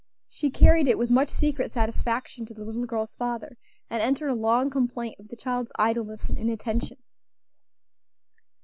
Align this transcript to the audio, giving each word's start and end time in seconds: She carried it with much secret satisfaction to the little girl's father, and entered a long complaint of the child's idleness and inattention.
She 0.27 0.49
carried 0.49 0.87
it 0.87 0.97
with 0.97 1.11
much 1.11 1.29
secret 1.29 1.69
satisfaction 1.69 2.43
to 2.47 2.55
the 2.55 2.65
little 2.65 2.87
girl's 2.87 3.13
father, 3.13 3.55
and 3.87 4.01
entered 4.01 4.29
a 4.29 4.33
long 4.33 4.71
complaint 4.71 5.19
of 5.19 5.27
the 5.27 5.35
child's 5.35 5.71
idleness 5.77 6.27
and 6.27 6.39
inattention. 6.39 6.97